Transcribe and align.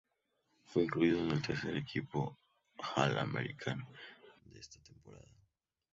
Fue 0.63 0.85
incluido 0.85 1.19
en 1.19 1.29
el 1.29 1.43
tercer 1.43 1.77
equipo 1.77 2.39
All-American 2.95 3.85
de 4.45 4.59
esa 4.59 4.81
temporada. 4.81 5.27